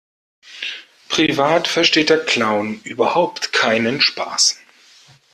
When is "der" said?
2.09-2.17